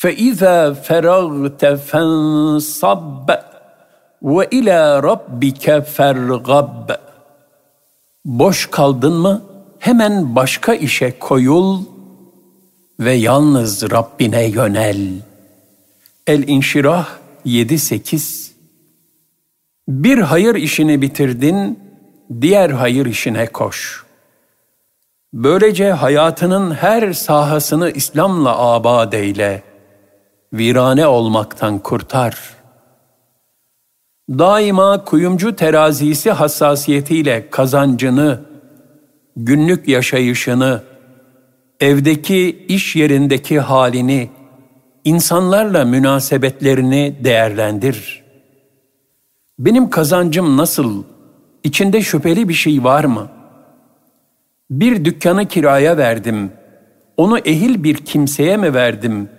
فَاِذَا 0.00 0.74
فَرَغْتَ 0.86 1.62
فَانْصَبَّ 1.88 3.38
وَاِلَى 4.22 4.80
رَبِّكَ 5.00 5.84
فَارْغَبَّ 5.96 6.96
Boş 8.24 8.70
kaldın 8.70 9.12
mı 9.12 9.42
hemen 9.78 10.36
başka 10.36 10.74
işe 10.74 11.18
koyul 11.18 11.84
ve 13.00 13.12
yalnız 13.12 13.90
Rabbine 13.90 14.44
yönel. 14.44 15.22
El-İnşirah 16.26 17.17
7-8 17.45 18.51
Bir 19.87 20.17
hayır 20.17 20.55
işini 20.55 21.01
bitirdin, 21.01 21.79
diğer 22.41 22.69
hayır 22.69 23.05
işine 23.05 23.47
koş. 23.47 24.05
Böylece 25.33 25.91
hayatının 25.91 26.71
her 26.71 27.13
sahasını 27.13 27.91
İslam'la 27.91 28.57
abad 28.57 29.13
eyle, 29.13 29.63
virane 30.53 31.07
olmaktan 31.07 31.79
kurtar.'' 31.79 32.59
daima 34.29 35.05
kuyumcu 35.05 35.55
terazisi 35.55 36.31
hassasiyetiyle 36.31 37.49
kazancını, 37.49 38.39
günlük 39.35 39.87
yaşayışını, 39.87 40.83
evdeki, 41.79 42.65
iş 42.67 42.95
yerindeki 42.95 43.59
halini, 43.59 44.29
insanlarla 45.05 45.85
münasebetlerini 45.85 47.15
değerlendir. 47.23 48.23
Benim 49.59 49.89
kazancım 49.89 50.57
nasıl? 50.57 51.03
İçinde 51.63 52.01
şüpheli 52.01 52.49
bir 52.49 52.53
şey 52.53 52.83
var 52.83 53.03
mı? 53.03 53.29
Bir 54.69 55.05
dükkanı 55.05 55.47
kiraya 55.47 55.97
verdim. 55.97 56.51
Onu 57.17 57.39
ehil 57.39 57.83
bir 57.83 57.95
kimseye 57.95 58.57
mi 58.57 58.73
verdim? 58.73 59.29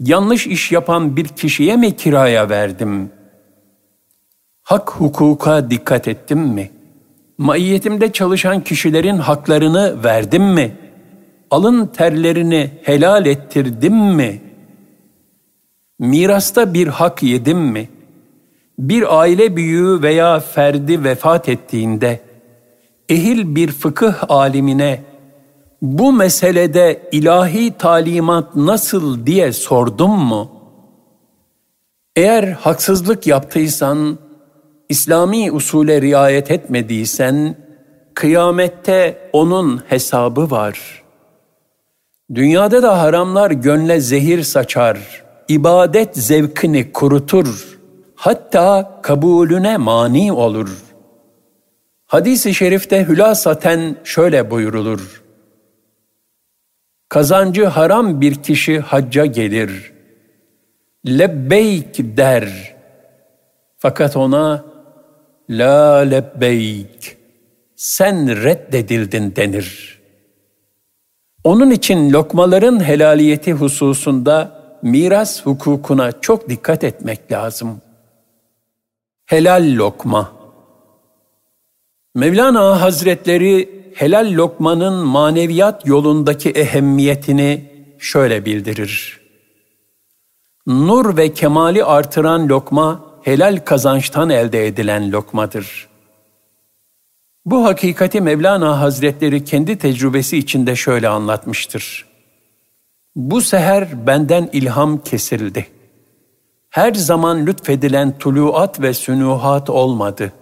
Yanlış 0.00 0.46
iş 0.46 0.72
yapan 0.72 1.16
bir 1.16 1.24
kişiye 1.24 1.76
mi 1.76 1.96
kiraya 1.96 2.48
verdim?'' 2.48 3.16
hak 4.66 4.90
hukuka 4.90 5.70
dikkat 5.70 6.08
ettim 6.08 6.38
mi? 6.38 6.70
Maiyetimde 7.38 8.12
çalışan 8.12 8.64
kişilerin 8.64 9.18
haklarını 9.18 10.04
verdim 10.04 10.44
mi? 10.44 10.76
Alın 11.50 11.86
terlerini 11.86 12.70
helal 12.82 13.26
ettirdim 13.26 13.94
mi? 13.94 14.40
Mirasta 15.98 16.74
bir 16.74 16.86
hak 16.86 17.22
yedim 17.22 17.58
mi? 17.58 17.88
Bir 18.78 19.18
aile 19.18 19.56
büyüğü 19.56 20.02
veya 20.02 20.40
ferdi 20.40 21.04
vefat 21.04 21.48
ettiğinde 21.48 22.20
ehil 23.08 23.56
bir 23.56 23.72
fıkıh 23.72 24.30
alimine 24.30 25.02
bu 25.82 26.12
meselede 26.12 27.08
ilahi 27.12 27.78
talimat 27.78 28.56
nasıl 28.56 29.26
diye 29.26 29.52
sordum 29.52 30.10
mu? 30.10 30.50
Eğer 32.16 32.44
haksızlık 32.44 33.26
yaptıysan 33.26 34.18
İslami 34.88 35.52
usule 35.52 36.02
riayet 36.02 36.50
etmediysen, 36.50 37.56
kıyamette 38.14 39.30
onun 39.32 39.82
hesabı 39.88 40.50
var. 40.50 41.02
Dünyada 42.34 42.82
da 42.82 43.00
haramlar 43.00 43.50
gönle 43.50 44.00
zehir 44.00 44.42
saçar, 44.42 45.25
ibadet 45.48 46.16
zevkini 46.16 46.92
kurutur, 46.92 47.78
hatta 48.14 49.00
kabulüne 49.02 49.76
mani 49.76 50.32
olur. 50.32 50.70
Hadis-i 52.06 52.54
şerifte 52.54 53.04
hülasaten 53.04 53.96
şöyle 54.04 54.50
buyurulur. 54.50 55.22
Kazancı 57.08 57.64
haram 57.66 58.20
bir 58.20 58.34
kişi 58.34 58.80
hacca 58.80 59.26
gelir. 59.26 59.92
Lebbeyk 61.06 61.96
der. 61.98 62.76
Fakat 63.78 64.16
ona 64.16 64.64
la 65.50 65.96
lebbeyk 65.96 67.16
sen 67.76 68.42
reddedildin 68.44 69.36
denir. 69.36 70.00
Onun 71.44 71.70
için 71.70 72.12
lokmaların 72.12 72.84
helaliyeti 72.84 73.52
hususunda 73.52 74.65
miras 74.86 75.46
hukukuna 75.46 76.20
çok 76.20 76.48
dikkat 76.48 76.84
etmek 76.84 77.32
lazım. 77.32 77.80
Helal 79.26 79.76
lokma 79.76 80.32
Mevlana 82.14 82.80
Hazretleri 82.80 83.84
helal 83.94 84.32
lokmanın 84.32 85.06
maneviyat 85.06 85.86
yolundaki 85.86 86.50
ehemmiyetini 86.50 87.64
şöyle 87.98 88.44
bildirir. 88.44 89.20
Nur 90.66 91.16
ve 91.16 91.32
kemali 91.32 91.84
artıran 91.84 92.48
lokma 92.48 93.04
helal 93.22 93.60
kazançtan 93.64 94.30
elde 94.30 94.66
edilen 94.66 95.12
lokmadır. 95.12 95.88
Bu 97.44 97.64
hakikati 97.64 98.20
Mevlana 98.20 98.80
Hazretleri 98.80 99.44
kendi 99.44 99.78
tecrübesi 99.78 100.38
içinde 100.38 100.76
şöyle 100.76 101.08
anlatmıştır. 101.08 102.05
Bu 103.16 103.40
seher 103.40 104.06
benden 104.06 104.50
ilham 104.52 105.02
kesildi. 105.02 105.66
Her 106.70 106.94
zaman 106.94 107.46
lütfedilen 107.46 108.18
tuluat 108.18 108.80
ve 108.80 108.94
sünuhat 108.94 109.70
olmadı. 109.70 110.32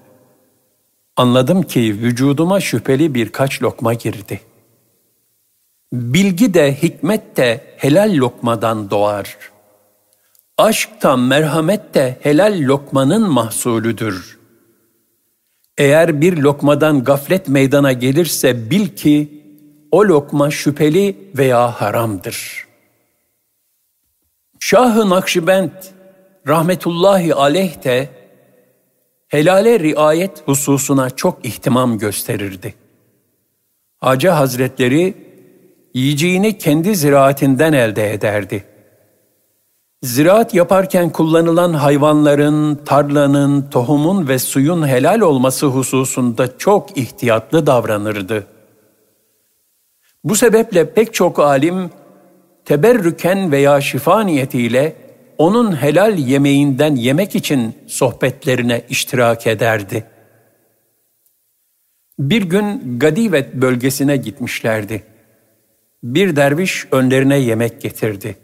Anladım 1.16 1.62
ki 1.62 1.80
vücuduma 1.80 2.60
şüpheli 2.60 3.14
birkaç 3.14 3.62
lokma 3.62 3.94
girdi. 3.94 4.40
Bilgi 5.92 6.54
de 6.54 6.74
hikmet 6.82 7.36
de 7.36 7.60
helal 7.76 8.16
lokmadan 8.16 8.90
doğar. 8.90 9.36
Aşk 10.58 11.02
da 11.02 11.16
merhamet 11.16 11.94
de 11.94 12.18
helal 12.22 12.60
lokmanın 12.60 13.30
mahsulüdür.'' 13.30 14.44
Eğer 15.78 16.20
bir 16.20 16.36
lokmadan 16.36 17.04
gaflet 17.04 17.48
meydana 17.48 17.92
gelirse 17.92 18.70
bil 18.70 18.88
ki 18.88 19.43
o 19.94 20.04
lokma 20.04 20.50
şüpheli 20.50 21.16
veya 21.38 21.80
haramdır. 21.80 22.66
Şah-ı 24.60 25.10
Nakşibend 25.10 25.70
rahmetullahi 26.48 27.34
aleyh 27.34 27.84
de 27.84 28.08
helale 29.28 29.80
riayet 29.80 30.48
hususuna 30.48 31.10
çok 31.10 31.46
ihtimam 31.46 31.98
gösterirdi. 31.98 32.74
Hacı 33.98 34.28
Hazretleri 34.28 35.14
yiyeceğini 35.94 36.58
kendi 36.58 36.96
ziraatinden 36.96 37.72
elde 37.72 38.12
ederdi.'' 38.12 38.64
Ziraat 40.02 40.54
yaparken 40.54 41.10
kullanılan 41.10 41.72
hayvanların, 41.72 42.74
tarlanın, 42.74 43.70
tohumun 43.70 44.28
ve 44.28 44.38
suyun 44.38 44.88
helal 44.88 45.20
olması 45.20 45.66
hususunda 45.66 46.58
çok 46.58 46.98
ihtiyatlı 46.98 47.66
davranırdı. 47.66 48.53
Bu 50.24 50.36
sebeple 50.36 50.90
pek 50.94 51.14
çok 51.14 51.38
alim 51.38 51.90
teberrüken 52.64 53.52
veya 53.52 53.80
şifa 53.80 54.20
niyetiyle 54.20 54.96
onun 55.38 55.82
helal 55.82 56.18
yemeğinden 56.18 56.96
yemek 56.96 57.34
için 57.34 57.74
sohbetlerine 57.86 58.82
iştirak 58.88 59.46
ederdi. 59.46 60.04
Bir 62.18 62.42
gün 62.42 62.98
Gadivet 62.98 63.54
bölgesine 63.54 64.16
gitmişlerdi. 64.16 65.02
Bir 66.02 66.36
derviş 66.36 66.86
önlerine 66.92 67.38
yemek 67.38 67.80
getirdi. 67.80 68.36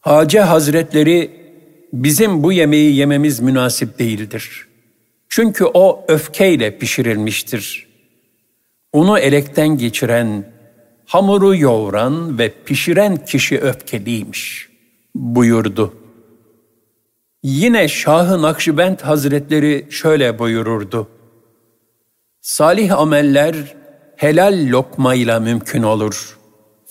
Hacı 0.00 0.40
Hazretleri 0.40 1.30
bizim 1.92 2.42
bu 2.42 2.52
yemeği 2.52 2.96
yememiz 2.96 3.40
münasip 3.40 3.98
değildir. 3.98 4.68
Çünkü 5.28 5.64
o 5.64 6.04
öfkeyle 6.08 6.78
pişirilmiştir. 6.78 7.88
Onu 8.92 9.18
elekten 9.18 9.78
geçiren, 9.78 10.51
hamuru 11.12 11.56
yoğuran 11.56 12.38
ve 12.38 12.52
pişiren 12.64 13.24
kişi 13.24 13.60
öfkeliymiş 13.60 14.68
buyurdu. 15.14 15.94
Yine 17.42 17.88
Şah-ı 17.88 18.42
Nakşibend 18.42 19.00
Hazretleri 19.00 19.86
şöyle 19.90 20.38
buyururdu. 20.38 21.08
Salih 22.40 22.98
ameller 22.98 23.56
helal 24.16 24.66
lokmayla 24.70 25.40
mümkün 25.40 25.82
olur.'' 25.82 26.42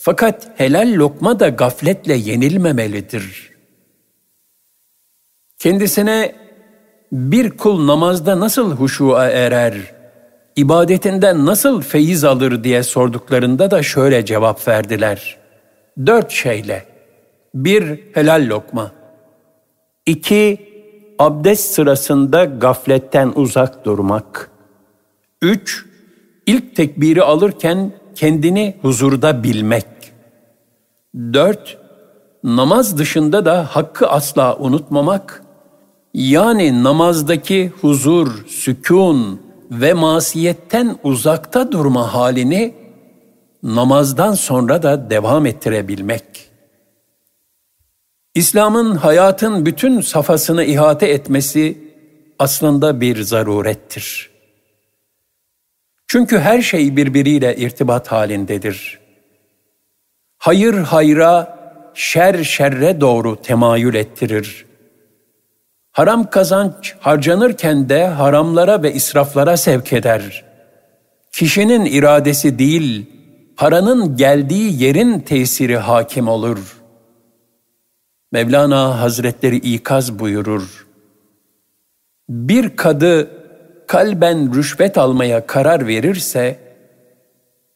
Fakat 0.03 0.51
helal 0.55 0.93
lokma 0.95 1.39
da 1.39 1.49
gafletle 1.49 2.13
yenilmemelidir. 2.13 3.51
Kendisine 5.59 6.35
bir 7.11 7.49
kul 7.57 7.87
namazda 7.87 8.39
nasıl 8.39 8.71
huşuğa 8.71 9.29
erer, 9.29 9.73
ibadetinden 10.55 11.45
nasıl 11.45 11.81
feyiz 11.81 12.23
alır 12.23 12.63
diye 12.63 12.83
sorduklarında 12.83 13.71
da 13.71 13.83
şöyle 13.83 14.25
cevap 14.25 14.67
verdiler. 14.67 15.37
Dört 16.05 16.31
şeyle. 16.31 16.85
Bir, 17.55 17.99
helal 18.13 18.47
lokma. 18.49 18.91
İki, 20.05 20.71
abdest 21.19 21.73
sırasında 21.73 22.45
gafletten 22.45 23.31
uzak 23.35 23.85
durmak. 23.85 24.51
Üç, 25.41 25.85
ilk 26.45 26.75
tekbiri 26.75 27.23
alırken 27.23 27.91
kendini 28.15 28.77
huzurda 28.81 29.43
bilmek. 29.43 29.85
Dört, 31.33 31.77
namaz 32.43 32.97
dışında 32.97 33.45
da 33.45 33.65
hakkı 33.71 34.07
asla 34.07 34.57
unutmamak, 34.57 35.43
yani 36.13 36.83
namazdaki 36.83 37.71
huzur, 37.81 38.45
sükun 38.47 39.41
ve 39.71 39.93
masiyetten 39.93 40.99
uzakta 41.03 41.71
durma 41.71 42.13
halini 42.13 42.73
namazdan 43.63 44.33
sonra 44.33 44.83
da 44.83 45.09
devam 45.09 45.45
ettirebilmek. 45.45 46.23
İslam'ın 48.35 48.95
hayatın 48.95 49.65
bütün 49.65 50.01
safhasını 50.01 50.63
ihate 50.63 51.07
etmesi 51.07 51.77
aslında 52.39 53.01
bir 53.01 53.21
zarurettir. 53.21 54.31
Çünkü 56.07 56.39
her 56.39 56.61
şey 56.61 56.95
birbiriyle 56.95 57.55
irtibat 57.55 58.11
halindedir. 58.11 58.99
Hayır 60.37 60.73
hayra, 60.73 61.57
şer 61.93 62.43
şerre 62.43 63.01
doğru 63.01 63.41
temayül 63.41 63.95
ettirir. 63.95 64.65
Haram 65.91 66.29
kazanç 66.29 66.95
harcanırken 66.99 67.89
de 67.89 68.07
haramlara 68.07 68.83
ve 68.83 68.93
israflara 68.93 69.57
sevk 69.57 69.93
eder. 69.93 70.43
Kişinin 71.31 71.85
iradesi 71.85 72.59
değil, 72.59 73.05
paranın 73.57 74.15
geldiği 74.17 74.83
yerin 74.83 75.19
tesiri 75.19 75.77
hakim 75.77 76.27
olur. 76.27 76.81
Mevlana 78.31 79.01
Hazretleri 79.01 79.55
ikaz 79.55 80.19
buyurur. 80.19 80.87
Bir 82.29 82.75
kadı 82.75 83.29
kalben 83.87 84.55
rüşvet 84.55 84.97
almaya 84.97 85.47
karar 85.47 85.87
verirse, 85.87 86.59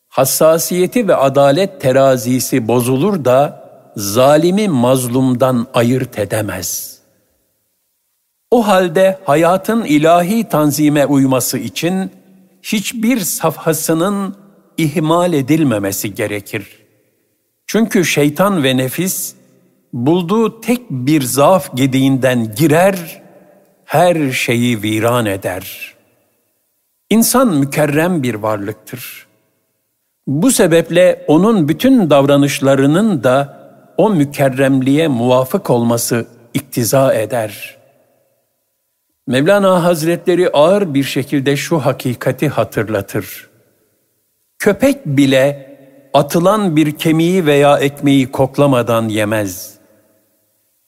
hassasiyeti 0.07 1.07
ve 1.07 1.15
adalet 1.15 1.81
terazisi 1.81 2.67
bozulur 2.67 3.25
da 3.25 3.69
zalimi 3.95 4.67
mazlumdan 4.67 5.67
ayırt 5.73 6.19
edemez. 6.19 6.94
O 8.51 8.67
halde 8.67 9.19
hayatın 9.25 9.83
ilahi 9.83 10.49
tanzime 10.49 11.05
uyması 11.05 11.57
için 11.57 12.11
hiçbir 12.61 13.19
safhasının 13.19 14.35
ihmal 14.77 15.33
edilmemesi 15.33 16.15
gerekir. 16.15 16.67
Çünkü 17.67 18.05
şeytan 18.05 18.63
ve 18.63 18.77
nefis 18.77 19.35
bulduğu 19.93 20.61
tek 20.61 20.89
bir 20.89 21.21
zaaf 21.21 21.77
gediğinden 21.77 22.55
girer, 22.55 23.21
her 23.85 24.31
şeyi 24.31 24.83
viran 24.83 25.25
eder.'' 25.25 25.95
İnsan 27.09 27.47
mükerrem 27.47 28.23
bir 28.23 28.35
varlıktır. 28.35 29.27
Bu 30.27 30.51
sebeple 30.51 31.25
onun 31.27 31.67
bütün 31.67 32.09
davranışlarının 32.09 33.23
da 33.23 33.59
o 33.97 34.09
mükerremliğe 34.09 35.07
muvafık 35.07 35.69
olması 35.69 36.27
iktiza 36.53 37.13
eder. 37.13 37.77
Mevlana 39.27 39.83
Hazretleri 39.83 40.49
ağır 40.49 40.93
bir 40.93 41.03
şekilde 41.03 41.57
şu 41.57 41.79
hakikati 41.79 42.49
hatırlatır. 42.49 43.49
Köpek 44.59 45.05
bile 45.05 45.77
atılan 46.13 46.75
bir 46.75 46.91
kemiği 46.91 47.45
veya 47.45 47.77
ekmeği 47.77 48.31
koklamadan 48.31 49.09
yemez. 49.09 49.73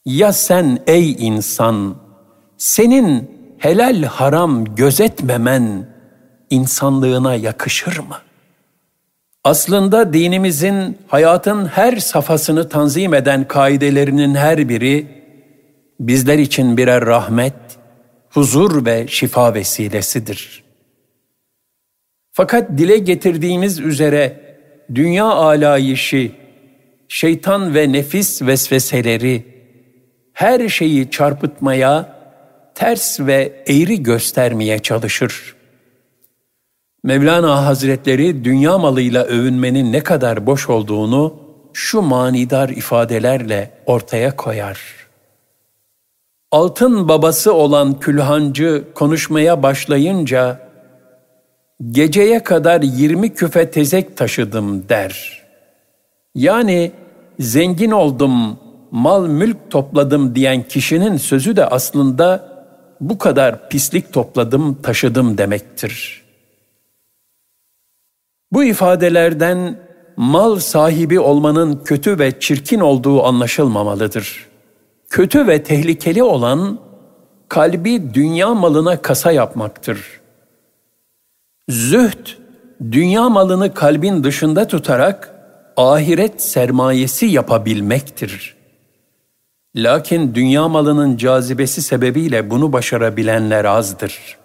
Ya 0.04 0.32
sen 0.32 0.78
ey 0.86 1.12
insan, 1.12 1.96
senin 2.56 3.30
helal 3.58 4.02
haram 4.02 4.64
gözetmemen 4.74 5.88
insanlığına 6.50 7.34
yakışır 7.34 7.98
mı? 7.98 8.16
Aslında 9.44 10.12
dinimizin 10.12 10.98
hayatın 11.08 11.66
her 11.66 11.96
safhasını 11.96 12.68
tanzim 12.68 13.14
eden 13.14 13.48
kaidelerinin 13.48 14.34
her 14.34 14.68
biri 14.68 15.06
bizler 16.00 16.38
için 16.38 16.76
birer 16.76 17.06
rahmet, 17.06 17.54
huzur 18.30 18.86
ve 18.86 19.06
şifa 19.08 19.54
vesilesidir. 19.54 20.64
Fakat 22.32 22.78
dile 22.78 22.98
getirdiğimiz 22.98 23.80
üzere 23.80 24.40
dünya 24.94 25.24
alayişi, 25.24 26.32
şeytan 27.08 27.74
ve 27.74 27.92
nefis 27.92 28.42
vesveseleri 28.42 29.44
her 30.32 30.68
şeyi 30.68 31.10
çarpıtmaya, 31.10 32.18
ters 32.74 33.20
ve 33.20 33.64
eğri 33.66 34.02
göstermeye 34.02 34.78
çalışır. 34.78 35.54
Mevlana 37.04 37.66
Hazretleri 37.66 38.44
dünya 38.44 38.78
malıyla 38.78 39.24
övünmenin 39.24 39.92
ne 39.92 40.00
kadar 40.00 40.46
boş 40.46 40.68
olduğunu 40.68 41.40
şu 41.72 42.02
manidar 42.02 42.68
ifadelerle 42.68 43.70
ortaya 43.86 44.36
koyar. 44.36 45.07
Altın 46.52 47.08
babası 47.08 47.54
olan 47.54 48.00
külhancı 48.00 48.84
konuşmaya 48.94 49.62
başlayınca 49.62 50.68
geceye 51.90 52.42
kadar 52.42 52.82
yirmi 52.82 53.34
küfe 53.34 53.70
tezek 53.70 54.16
taşıdım 54.16 54.88
der. 54.88 55.42
Yani 56.34 56.92
zengin 57.40 57.90
oldum, 57.90 58.58
mal 58.90 59.26
mülk 59.26 59.70
topladım 59.70 60.34
diyen 60.34 60.62
kişinin 60.62 61.16
sözü 61.16 61.56
de 61.56 61.66
aslında 61.66 62.48
bu 63.00 63.18
kadar 63.18 63.68
pislik 63.68 64.12
topladım, 64.12 64.82
taşıdım 64.82 65.38
demektir.'' 65.38 66.28
Bu 68.52 68.64
ifadelerden 68.64 69.80
mal 70.16 70.58
sahibi 70.58 71.20
olmanın 71.20 71.80
kötü 71.84 72.18
ve 72.18 72.40
çirkin 72.40 72.80
olduğu 72.80 73.24
anlaşılmamalıdır. 73.24 74.47
Kötü 75.08 75.46
ve 75.46 75.62
tehlikeli 75.62 76.22
olan 76.22 76.78
kalbi 77.48 78.14
dünya 78.14 78.54
malına 78.54 79.02
kasa 79.02 79.32
yapmaktır. 79.32 80.20
Zühd, 81.68 82.28
dünya 82.80 83.28
malını 83.28 83.74
kalbin 83.74 84.24
dışında 84.24 84.66
tutarak 84.66 85.34
ahiret 85.76 86.42
sermayesi 86.42 87.26
yapabilmektir. 87.26 88.56
Lakin 89.76 90.34
dünya 90.34 90.68
malının 90.68 91.16
cazibesi 91.16 91.82
sebebiyle 91.82 92.50
bunu 92.50 92.72
başarabilenler 92.72 93.64
azdır. 93.64 94.38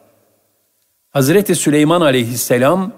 Hazreti 1.09 1.55
Süleyman 1.55 2.01
aleyhisselam 2.01 2.91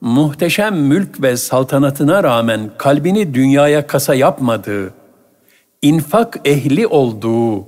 muhteşem 0.00 0.76
mülk 0.76 1.22
ve 1.22 1.36
saltanatına 1.36 2.22
rağmen 2.22 2.70
kalbini 2.78 3.34
dünyaya 3.34 3.86
kasa 3.86 4.14
yapmadığı, 4.14 4.94
infak 5.82 6.40
ehli 6.44 6.86
olduğu 6.86 7.66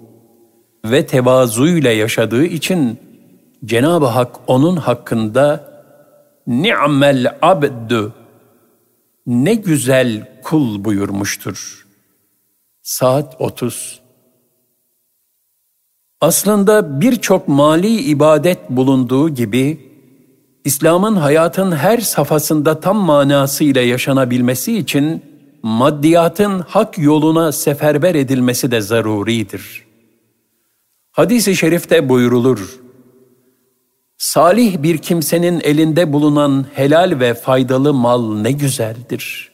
ve 0.85 1.07
tevazuyla 1.07 1.93
yaşadığı 1.93 2.45
için 2.45 2.99
Cenab-ı 3.65 4.07
Hak 4.07 4.37
onun 4.47 4.77
hakkında 4.77 5.75
ni'mel 6.47 7.39
abdü 7.43 8.13
ne 9.27 9.55
güzel 9.55 10.41
kul 10.43 10.85
buyurmuştur. 10.85 11.87
Saat 12.83 13.37
30 13.39 14.01
Aslında 16.21 17.01
birçok 17.01 17.49
mali 17.49 17.89
ibadet 17.89 18.71
bulunduğu 18.71 19.29
gibi 19.29 19.91
İslam'ın 20.65 21.17
hayatın 21.17 21.73
her 21.73 21.99
safhasında 21.99 22.81
tam 22.81 22.97
manasıyla 22.97 23.83
yaşanabilmesi 23.83 24.79
için 24.79 25.23
maddiyatın 25.65 26.61
hak 26.61 26.99
yoluna 26.99 27.53
seferber 27.53 28.15
edilmesi 28.15 28.71
de 28.71 28.81
zaruridir. 28.81 29.85
Hadis-i 31.13 31.57
şerifte 31.57 32.09
buyurulur, 32.09 32.81
Salih 34.19 34.83
bir 34.83 34.99
kimsenin 34.99 35.61
elinde 35.61 36.13
bulunan 36.13 36.67
helal 36.75 37.21
ve 37.21 37.35
faydalı 37.35 37.95
mal 37.95 38.37
ne 38.37 38.53
güzeldir. 38.53 39.53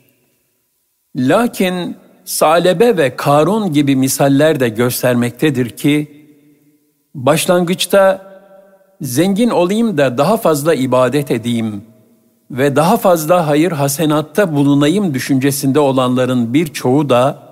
Lakin 1.17 1.97
Salebe 2.25 2.97
ve 2.97 3.17
Karun 3.17 3.73
gibi 3.73 3.97
misaller 3.97 4.61
de 4.61 4.69
göstermektedir 4.69 5.71
ki, 5.71 6.27
başlangıçta 7.15 8.31
zengin 9.01 9.51
olayım 9.51 9.99
da 9.99 10.19
daha 10.19 10.37
fazla 10.37 10.75
ibadet 10.75 11.31
edeyim 11.31 11.90
ve 12.51 12.77
daha 12.77 12.97
fazla 12.97 13.47
hayır 13.47 13.73
hasenatta 13.73 14.55
bulunayım 14.55 15.15
düşüncesinde 15.15 15.81
olanların 15.81 16.55
birçoğu 16.55 17.09
da 17.09 17.43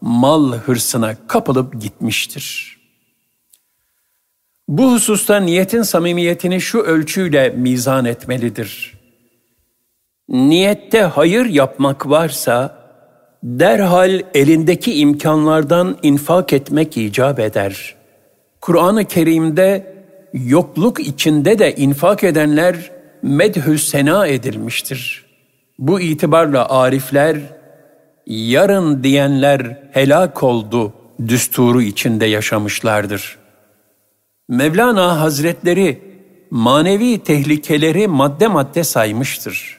mal 0.00 0.52
hırsına 0.52 1.16
kapılıp 1.26 1.80
gitmiştir. 1.80 2.78
Bu 4.68 4.92
hususta 4.92 5.40
niyetin 5.40 5.82
samimiyetini 5.82 6.60
şu 6.60 6.78
ölçüyle 6.78 7.48
mizan 7.48 8.04
etmelidir. 8.04 8.98
Niyette 10.28 11.02
hayır 11.02 11.46
yapmak 11.46 12.10
varsa 12.10 12.78
derhal 13.42 14.20
elindeki 14.34 14.94
imkanlardan 14.94 15.98
infak 16.02 16.52
etmek 16.52 16.96
icap 16.96 17.40
eder. 17.40 17.94
Kur'an-ı 18.60 19.04
Kerim'de 19.04 19.96
yokluk 20.32 21.00
içinde 21.00 21.58
de 21.58 21.74
infak 21.74 22.24
edenler 22.24 22.97
medhü 23.22 23.78
sena 23.78 24.26
edilmiştir. 24.26 25.24
Bu 25.78 26.00
itibarla 26.00 26.68
arifler, 26.68 27.38
yarın 28.26 29.02
diyenler 29.02 29.78
helak 29.92 30.42
oldu 30.42 30.92
düsturu 31.28 31.82
içinde 31.82 32.26
yaşamışlardır. 32.26 33.38
Mevlana 34.48 35.20
Hazretleri 35.20 36.02
manevi 36.50 37.18
tehlikeleri 37.18 38.08
madde 38.08 38.46
madde 38.46 38.84
saymıştır. 38.84 39.78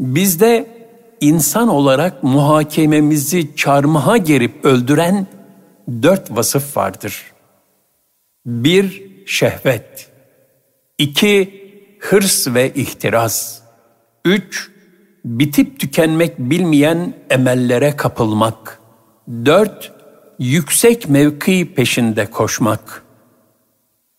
Bizde 0.00 0.66
insan 1.20 1.68
olarak 1.68 2.22
muhakememizi 2.22 3.56
çarmıha 3.56 4.16
gerip 4.16 4.64
öldüren 4.64 5.26
dört 6.02 6.30
vasıf 6.30 6.76
vardır. 6.76 7.22
Bir, 8.46 9.02
şehvet. 9.26 10.10
2. 10.98 11.65
Hırs 11.98 12.48
ve 12.48 12.72
ihtiras. 12.74 13.60
3. 14.24 14.70
Bitip 15.24 15.80
tükenmek 15.80 16.38
bilmeyen 16.38 17.14
emellere 17.30 17.96
kapılmak. 17.96 18.80
4. 19.44 19.92
Yüksek 20.38 21.08
mevki 21.08 21.74
peşinde 21.74 22.26
koşmak. 22.26 23.02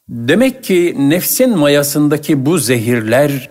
Demek 0.10 0.64
ki 0.64 0.96
nefsin 0.98 1.58
mayasındaki 1.58 2.46
bu 2.46 2.58
zehirler 2.58 3.50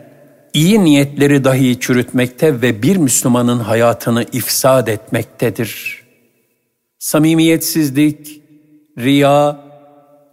iyi 0.53 0.85
niyetleri 0.85 1.45
dahi 1.45 1.81
çürütmekte 1.81 2.63
ve 2.63 2.83
bir 2.83 2.97
Müslümanın 2.97 3.59
hayatını 3.59 4.25
ifsad 4.33 4.87
etmektedir. 4.87 6.03
Samimiyetsizlik, 6.99 8.43
riya, 8.99 9.61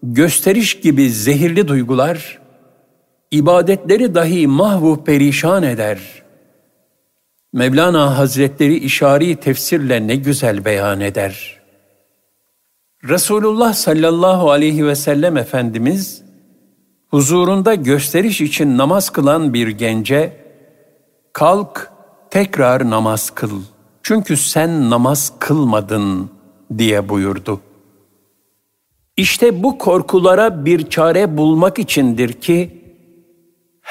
gösteriş 0.04 0.80
gibi 0.80 1.10
zehirli 1.10 1.68
duygular, 1.68 2.43
ibadetleri 3.34 4.16
dahi 4.16 4.48
mahvu 4.48 5.04
perişan 5.04 5.64
eder. 5.64 6.00
Mevlana 7.54 8.18
Hazretleri 8.18 8.78
işari 8.78 9.36
tefsirle 9.36 10.08
ne 10.08 10.16
güzel 10.16 10.66
beyan 10.66 11.02
eder. 11.02 11.62
Resulullah 13.10 13.74
sallallahu 13.74 14.52
aleyhi 14.52 14.88
ve 14.88 14.96
sellem 14.96 15.38
Efendimiz, 15.38 16.24
huzurunda 17.10 17.76
gösteriş 17.76 18.42
için 18.42 18.78
namaz 18.78 19.10
kılan 19.10 19.54
bir 19.54 19.68
gence, 19.68 20.38
kalk 21.34 21.92
tekrar 22.30 22.90
namaz 22.90 23.30
kıl. 23.30 23.62
Çünkü 24.04 24.38
sen 24.38 24.90
namaz 24.90 25.34
kılmadın 25.40 26.30
diye 26.78 27.10
buyurdu.'' 27.10 27.74
İşte 29.18 29.64
bu 29.64 29.78
korkulara 29.78 30.66
bir 30.66 30.90
çare 30.90 31.38
bulmak 31.38 31.80
içindir 31.80 32.34
ki, 32.34 32.83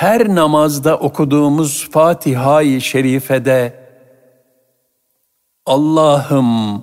her 0.03 0.35
namazda 0.35 0.97
okuduğumuz 0.99 1.91
Fatiha-i 1.91 2.81
Şerife'de 2.81 3.75
Allah'ım 5.67 6.83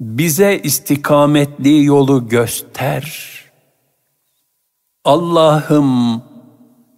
bize 0.00 0.60
istikametli 0.62 1.84
yolu 1.84 2.28
göster 2.28 3.34
Allah'ım 5.04 6.22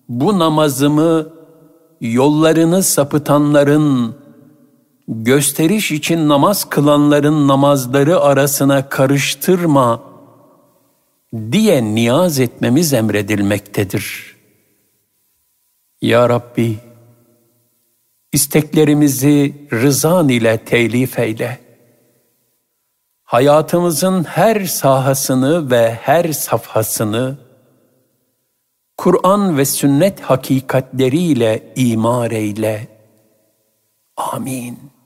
bu 0.09 0.38
namazımı 0.38 1.27
yollarını 2.01 2.83
sapıtanların, 2.83 4.16
gösteriş 5.09 5.92
için 5.92 6.29
namaz 6.29 6.64
kılanların 6.64 7.49
namazları 7.49 8.20
arasına 8.20 8.88
karıştırma 8.88 10.01
diye 11.53 11.85
niyaz 11.85 12.40
etmemiz 12.40 12.92
emredilmektedir. 12.92 14.30
Ya 16.02 16.28
Rabbi, 16.28 16.78
isteklerimizi 18.32 19.68
rızan 19.72 20.28
ile 20.28 20.64
telif 20.64 21.18
eyle. 21.18 21.58
Hayatımızın 23.22 24.24
her 24.24 24.64
sahasını 24.64 25.70
ve 25.70 25.94
her 25.94 26.32
safhasını 26.32 27.38
Kur'an 28.96 29.58
ve 29.58 29.64
sünnet 29.64 30.20
hakikatleriyle 30.20 31.72
imar 31.76 32.30
eyle. 32.30 32.88
Amin. 34.16 34.99